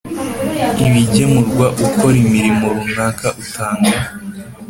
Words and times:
Ibigemurwa 0.87 1.65
ukora 1.85 2.15
imirimo 2.25 2.65
runaka 2.77 3.27
utanga 3.43 3.97